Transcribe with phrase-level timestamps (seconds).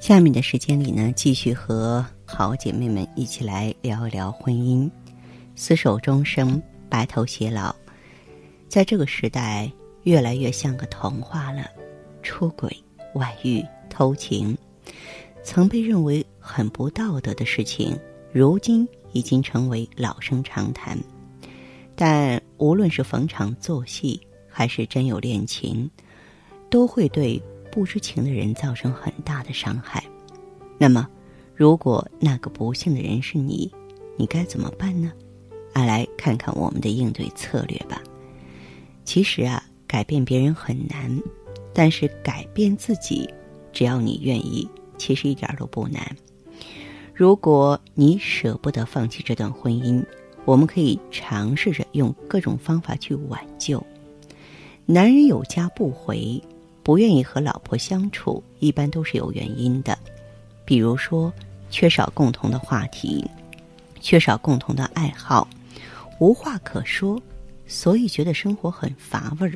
[0.00, 4.88] 下面的时间里呢，继续和好姐妹们一起来聊一聊婚姻。
[5.56, 7.74] 厮守终生，白头偕老，
[8.68, 9.70] 在这个时代
[10.04, 11.68] 越来越像个童话了。
[12.22, 12.74] 出轨、
[13.14, 14.56] 外遇、偷情，
[15.42, 17.98] 曾被认为很不道德的事情，
[18.32, 20.96] 如今已经成为老生常谈。
[21.96, 25.90] 但无论是逢场作戏，还是真有恋情，
[26.70, 27.42] 都会对。
[27.70, 30.02] 不知情的人造成很大的伤害，
[30.78, 31.08] 那么，
[31.54, 33.70] 如果那个不幸的人是你，
[34.16, 35.12] 你该怎么办呢？
[35.72, 38.02] 啊来看看我们的应对策略吧。
[39.04, 41.20] 其实啊，改变别人很难，
[41.72, 43.28] 但是改变自己，
[43.72, 46.16] 只要你愿意，其实一点都不难。
[47.14, 50.04] 如果你舍不得放弃这段婚姻，
[50.44, 53.84] 我们可以尝试着用各种方法去挽救。
[54.86, 56.42] 男人有家不回。
[56.88, 59.98] 不愿意和老婆相处，一般都是有原因的，
[60.64, 61.30] 比如说
[61.68, 63.22] 缺少共同的话题，
[64.00, 65.46] 缺少共同的爱好，
[66.18, 67.20] 无话可说，
[67.66, 69.52] 所以觉得生活很乏味儿。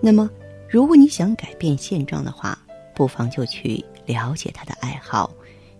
[0.00, 0.30] 那么，
[0.70, 2.56] 如果你想改变现状的话，
[2.94, 5.28] 不妨就去了解他的爱好，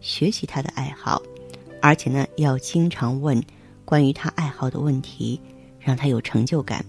[0.00, 1.20] 学习他的爱好，
[1.82, 3.42] 而且呢，要经常问
[3.84, 5.40] 关于他爱好的问题，
[5.80, 6.84] 让他有成就感，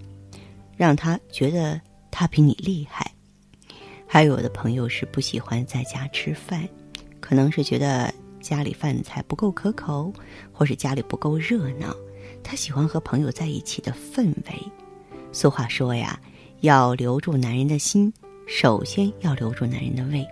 [0.76, 1.80] 让他觉得
[2.12, 3.05] 他比你厉害。
[4.06, 6.66] 还有的朋友是不喜欢在家吃饭，
[7.20, 10.12] 可能是觉得家里饭菜不够可口，
[10.52, 11.94] 或是家里不够热闹。
[12.42, 14.72] 他喜欢和朋友在一起的氛围。
[15.32, 16.18] 俗话说呀，
[16.60, 18.12] 要留住男人的心，
[18.46, 20.24] 首先要留住男人的胃。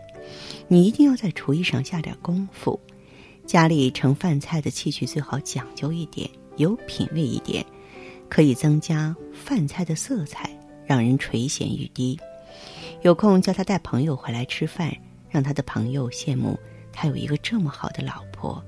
[0.68, 2.80] 你一定要在厨艺上下点功夫，
[3.44, 7.66] 家里盛饭菜的器具最好讲究一点，有品位一点，
[8.30, 10.48] 可以增加饭菜的色彩，
[10.86, 12.18] 让人垂涎欲滴。
[13.04, 14.90] 有空叫他带朋友回来吃饭，
[15.28, 16.58] 让他的朋友羡慕
[16.90, 18.64] 他有一个这么好的老婆。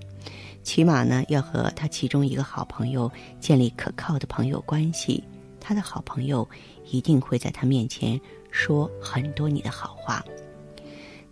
[0.62, 3.10] 起码呢，要和他其中一个好朋友
[3.40, 5.24] 建立可靠的朋友关系。
[5.58, 6.46] 他的好朋友
[6.84, 8.20] 一定会在他面前
[8.50, 10.22] 说很多你的好话。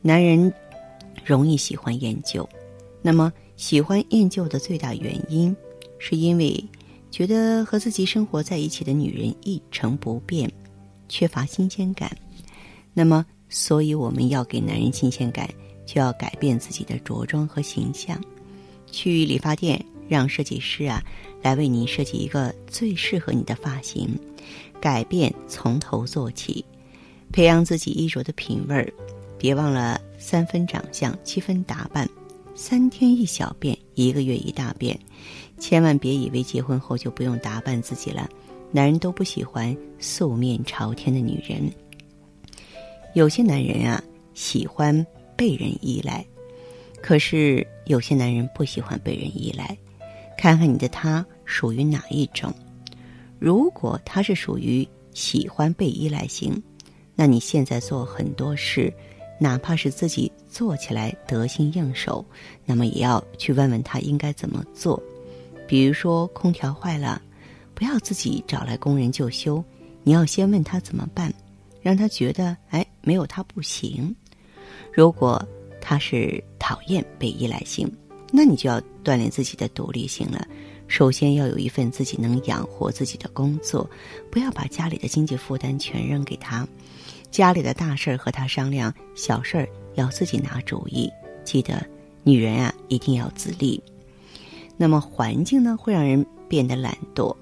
[0.00, 0.50] 男人
[1.26, 2.48] 容易喜欢厌旧，
[3.02, 5.54] 那么喜欢厌旧的最大原因，
[5.98, 6.64] 是因为
[7.10, 10.50] 觉得和自己生活在一起的女人一成不变，
[11.06, 12.10] 缺乏新鲜感。
[12.94, 15.48] 那么，所以我们要给男人新鲜感，
[15.84, 18.18] 就要改变自己的着装和形象。
[18.90, 21.02] 去理发店，让设计师啊
[21.42, 24.08] 来为你设计一个最适合你的发型。
[24.80, 26.64] 改变从头做起，
[27.32, 28.92] 培养自己衣着的品味儿。
[29.36, 32.08] 别忘了三分长相，七分打扮。
[32.54, 34.98] 三天一小变，一个月一大变。
[35.58, 38.28] 千万别以为结婚后就不用打扮自己了，
[38.70, 41.68] 男人都不喜欢素面朝天的女人。
[43.14, 44.02] 有些男人啊
[44.34, 46.24] 喜欢被人依赖，
[47.00, 49.76] 可是有些男人不喜欢被人依赖。
[50.36, 52.52] 看看你的他属于哪一种？
[53.38, 56.62] 如果他是属于喜欢被依赖型，
[57.14, 58.92] 那你现在做很多事，
[59.38, 62.24] 哪怕是自己做起来得心应手，
[62.64, 65.02] 那么也要去问问他应该怎么做。
[65.66, 67.20] 比如说空调坏了，
[67.74, 69.64] 不要自己找来工人就修，
[70.02, 71.33] 你要先问他怎么办。
[71.84, 74.16] 让他觉得，哎，没有他不行。
[74.90, 75.46] 如果
[75.82, 77.86] 他是讨厌被依赖性，
[78.32, 80.48] 那你就要锻炼自己的独立性了。
[80.88, 83.88] 首先要有一份自己能养活自己的工作，
[84.30, 86.66] 不要把家里的经济负担全扔给他。
[87.30, 91.10] 家里的大事儿和他商量，小事儿要自己拿主意。
[91.44, 91.86] 记得，
[92.22, 93.82] 女人啊，一定要自立。
[94.78, 97.36] 那么环境呢，会让人变得懒惰。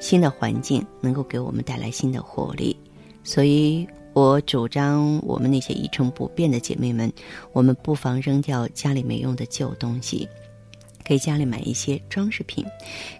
[0.00, 2.76] 新的环境能够给我们带来新的活力。
[3.24, 7.10] 所以我主张，我们那些一成不变的姐妹们，
[7.52, 10.28] 我们不妨扔掉家里没用的旧东西，
[11.02, 12.64] 给家里买一些装饰品，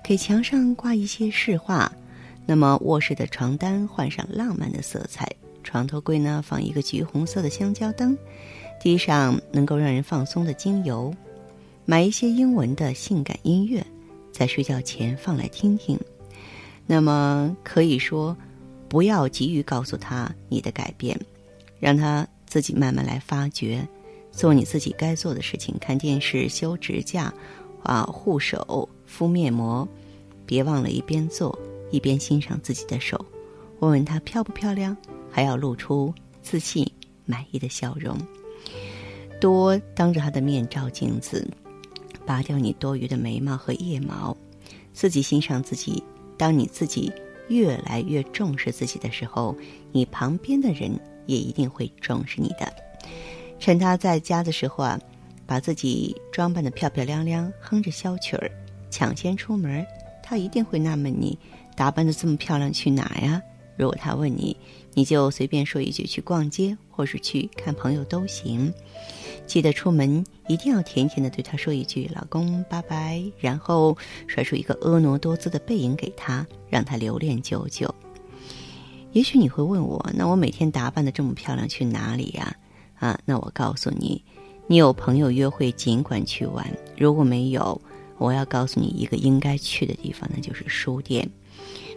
[0.05, 1.91] 给墙上挂一些饰画。
[2.47, 5.27] 那么卧室的床单换上浪漫的色彩，
[5.65, 8.17] 床头柜呢放一个橘红色的香蕉灯，
[8.81, 11.12] 滴上能够让人放松的精油，
[11.87, 13.83] 买一些英文的性感音乐，
[14.31, 15.99] 在睡觉前放来听听。
[16.87, 18.37] 那么可以说。
[18.94, 21.20] 不要急于告诉他你的改变，
[21.81, 23.85] 让他自己慢慢来发掘。
[24.31, 27.35] 做你自己该做的事情，看电视、修指甲、
[27.82, 29.88] 啊护手、敷面膜，
[30.46, 31.58] 别忘了一边做
[31.91, 33.19] 一边欣赏自己的手，
[33.81, 34.96] 问问它漂不漂亮，
[35.29, 36.88] 还要露出自信
[37.25, 38.17] 满意的笑容。
[39.41, 41.44] 多当着他的面照镜子，
[42.25, 44.37] 拔掉你多余的眉毛和腋毛，
[44.93, 46.00] 自己欣赏自己。
[46.37, 47.12] 当你自己
[47.49, 49.56] 越来越重视自己的时候，
[49.93, 50.91] 你旁边的人
[51.26, 52.73] 也一定会重视你的。
[53.58, 54.99] 趁他在家的时候啊，
[55.46, 58.50] 把自己装扮的漂漂亮亮，哼着小曲儿，
[58.91, 59.87] 抢先出门，
[60.23, 61.38] 他一定会纳闷你
[61.76, 63.41] 打扮的这么漂亮去哪呀？
[63.76, 64.56] 如果他问你，
[64.93, 68.73] 你就随便说一句去逛街，或是去看朋友都行。
[69.47, 77.94] 记得出门一定要甜甜的对他说一句“老公，拜拜”，然后甩出一个婀娜多姿的背影给他，让他留恋久久。
[79.12, 82.56] 也许你会问我，那我每天打扮的这么漂亮去哪里呀？
[82.99, 84.25] 啊，那我告诉你，
[84.67, 86.67] 你有朋友约会尽管去玩，
[86.97, 87.79] 如果没有，
[88.17, 91.29] 我要告诉你一个应该去的地方，那就是书店，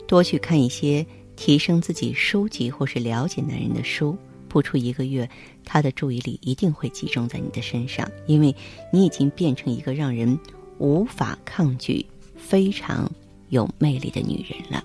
[0.06, 1.06] 多去看一些
[1.38, 4.18] 提升自己书籍或是了解男人的书。
[4.50, 5.30] 不出一个月，
[5.66, 8.56] 他的注意力一定会集中在你的身上，因为
[8.92, 10.40] 你已经变成一个让人
[10.80, 12.04] 无法抗拒、
[12.36, 13.12] 非常
[13.50, 14.84] 有魅力的女人了。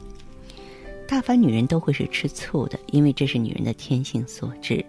[1.06, 4.84] 大凡女人都会是吃醋的，因为这是女人的天性所致。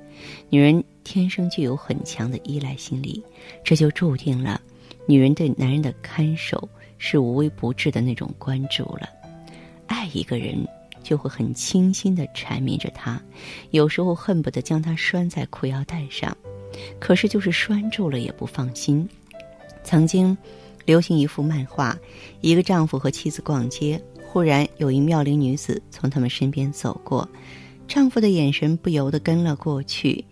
[0.49, 3.23] 女人天生具有很强的依赖心理，
[3.63, 4.59] 这就注定了
[5.05, 6.67] 女人对男人的看守
[6.97, 9.07] 是无微不至的那种关注了。
[9.85, 10.67] 爱一个人。
[11.03, 13.21] 就会很倾心的缠绵着他，
[13.71, 16.35] 有时候恨不得将他拴在裤腰带上，
[16.99, 19.07] 可是就是拴住了也不放心。
[19.83, 20.35] 曾经，
[20.85, 21.97] 流行一幅漫画：
[22.41, 27.27] 一个丈夫和妻子逛街，忽然有一妙龄女子从他们身边走过，
[27.87, 30.23] 丈夫的眼神不由得跟了过去。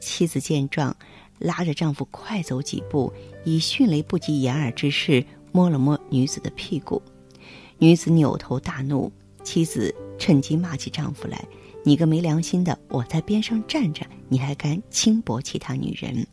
[0.00, 0.96] 妻子见状，
[1.38, 3.12] 拉着丈夫快走几步，
[3.44, 5.22] 以迅雷不及掩耳之势
[5.52, 7.02] 摸了摸女子的屁股。
[7.78, 9.94] 女子扭头大怒，妻子。
[10.18, 11.42] 趁机骂起丈夫来
[11.82, 12.78] ：“你个没良心的！
[12.88, 16.26] 我在边上站着，你还敢轻薄其他女人？”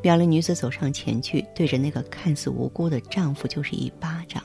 [0.00, 4.44] 妙龄女子走上前去，对着那个看似无辜的丈夫就是一巴掌。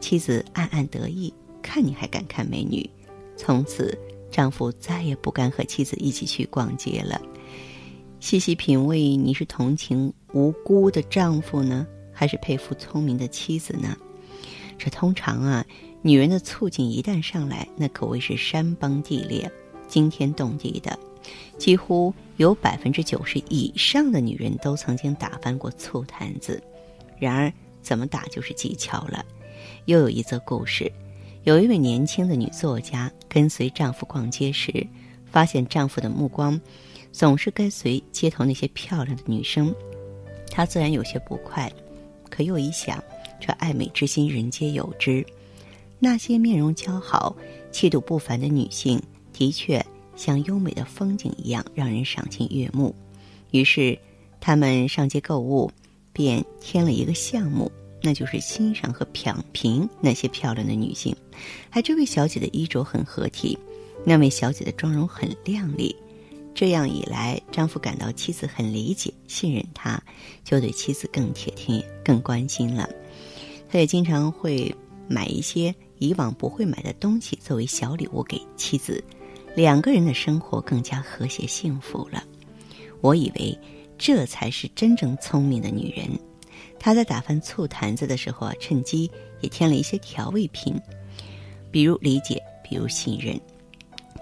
[0.00, 2.88] 妻子暗暗得意：“看你还敢看美女！”
[3.36, 3.96] 从此，
[4.30, 7.20] 丈夫再也不敢和妻子一起去逛街了。
[8.20, 13.94] 细细品味，你是同情无辜的丈夫呢，还是佩服聪明的妻子呢？
[14.78, 15.64] 这通常啊。
[16.02, 19.50] 女人的醋劲一旦上来，那可谓是山崩地裂、
[19.88, 20.96] 惊天动地的。
[21.58, 26.62] 几乎有百分之九十以上的女人都曾经打翻过醋坛子。
[27.18, 27.52] 然而，
[27.82, 29.24] 怎么打就是技巧了。
[29.86, 30.92] 又有一则故事：
[31.42, 34.86] 有一位年轻的女作家跟随丈夫逛街时，
[35.24, 36.60] 发现丈夫的目光
[37.10, 39.74] 总是跟随街头那些漂亮的女生，
[40.52, 41.72] 她自然有些不快。
[42.30, 43.02] 可又一想，
[43.46, 45.24] 这爱美之心，人皆有之。
[46.00, 47.36] 那些面容姣好、
[47.70, 49.00] 气度不凡的女性，
[49.32, 49.84] 的确
[50.16, 52.92] 像优美的风景一样让人赏心悦目。
[53.52, 53.96] 于是，
[54.40, 55.70] 他们上街购物，
[56.12, 57.70] 便添了一个项目，
[58.02, 61.14] 那就是欣赏和品评那些漂亮的女性。
[61.70, 63.56] 还这位小姐的衣着很合体，
[64.04, 65.94] 那位小姐的妆容很靓丽。
[66.52, 70.02] 这样一来，丈夫感到妻子很理解、信任他，
[70.42, 72.88] 就对妻子更贴贴、更关心了。
[73.76, 74.74] 他也经常会
[75.06, 75.74] 买一些。
[75.98, 79.04] 以往不会买的东西作为小礼物给妻子，
[79.54, 82.22] 两个人的生活更加和谐幸福了。
[83.02, 83.58] 我以为
[83.98, 86.08] 这才是真正聪明的女人。
[86.78, 90.74] 她在打翻醋坛子的时候啊，趁机也添了一些调味品，
[91.70, 93.38] 比如理解，比如信任。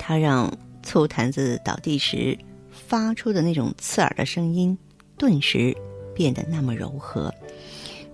[0.01, 2.37] 她让醋坛子倒地时
[2.71, 4.77] 发出的那种刺耳的声音，
[5.17, 5.77] 顿时
[6.13, 7.33] 变得那么柔和，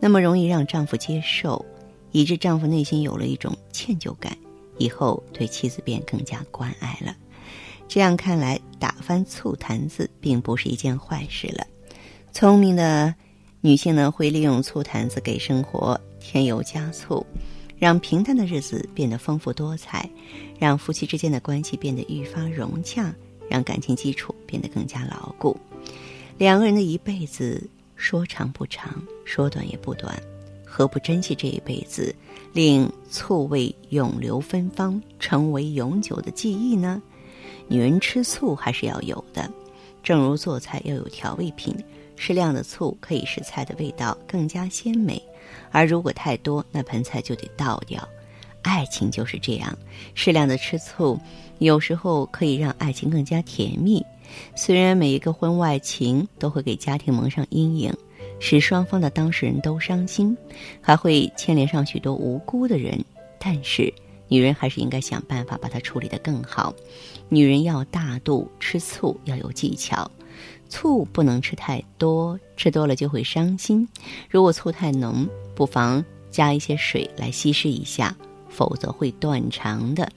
[0.00, 1.64] 那么容易让丈夫接受。
[2.12, 4.36] 以致丈夫内心有了一种歉疚感，
[4.78, 7.16] 以后对妻子便更加关爱了。
[7.86, 11.64] 这样看来，打翻醋坛子并不是一件坏事了。
[12.32, 13.14] 聪明的
[13.60, 17.24] 女性呢，会利用醋坛子给生活添油加醋，
[17.78, 20.10] 让平淡的日子变得丰富多彩，
[20.58, 23.14] 让夫妻之间的关系变得愈发融洽，
[23.48, 25.56] 让感情基础变得更加牢固。
[26.38, 28.90] 两个人的一辈子，说长不长，
[29.26, 30.18] 说短也不短。
[30.64, 32.14] 何不珍惜这一辈子，
[32.54, 37.00] 令醋味永留芬芳，成为永久的记忆呢？
[37.68, 39.52] 女人吃醋还是要有的，
[40.02, 41.76] 正如做菜要有调味品，
[42.16, 45.22] 适量的醋可以使菜的味道更加鲜美，
[45.70, 48.08] 而如果太多，那盆菜就得倒掉。
[48.62, 49.76] 爱情就是这样，
[50.14, 51.20] 适量的吃醋，
[51.58, 54.02] 有时候可以让爱情更加甜蜜。
[54.54, 57.92] 虽然每一个婚外情都会给家庭蒙上阴影，
[58.38, 60.36] 使双方的当事人都伤心，
[60.80, 63.02] 还会牵连上许多无辜的人，
[63.38, 63.92] 但是
[64.28, 66.74] 女人还是应该想办法把它处理得更好。
[67.28, 70.10] 女人要大度，吃醋要有技巧，
[70.68, 73.86] 醋不能吃太多，吃多了就会伤心。
[74.28, 78.16] 如果醋太浓，不妨加一些水来稀释一下，
[78.48, 80.10] 否则会断肠的。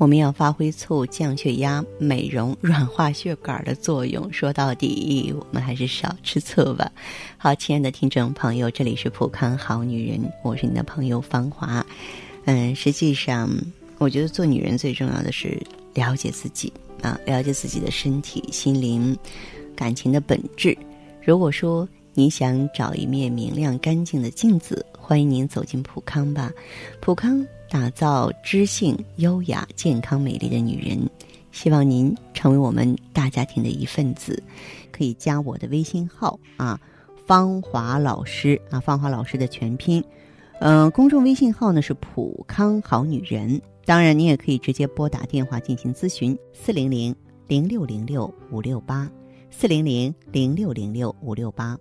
[0.00, 4.32] 我们要发挥醋降血压、美容、软化血管的作用。
[4.32, 6.90] 说到底，我们还是少吃醋吧。
[7.36, 11.84] 好，亲爱的听众朋友，这里是普康好女人，我是你的朋友芳华。
[12.46, 13.50] 嗯，实际上，
[13.98, 15.60] 我觉得做女人最重要的是
[15.92, 19.14] 了解自己啊，了解自己的身体、心灵、
[19.76, 20.74] 感情的本质。
[21.22, 26.50] 如果说你想找一面明亮干净的镜子，欢迎您走进普康吧，
[27.02, 27.46] 普康。
[27.70, 31.08] 打造知性、优雅、健康、美丽的女人，
[31.52, 34.42] 希望您成为我们大家庭的一份子。
[34.90, 36.78] 可以加我的微信号啊，
[37.26, 40.02] 芳华老师啊，芳华老师的全拼。
[40.58, 43.62] 嗯，公众微信号呢是普康好女人。
[43.86, 47.14] 当然，你也可以直接拨打电话进行咨询：四零零
[47.46, 49.08] 零六零六五六八，
[49.48, 51.78] 四零零零六零六五六八。